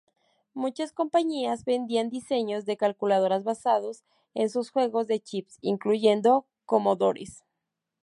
Muchas 0.55 0.93
compañías 0.93 1.63
vendían 1.63 2.09
diseños 2.09 2.65
de 2.65 2.75
calculadoras 2.75 3.43
basados 3.43 4.03
en 4.33 4.49
sus 4.49 4.71
juegos 4.71 5.05
de 5.05 5.19
chips, 5.19 5.59
incluyendo 5.61 6.47
Commodore. 6.65 7.25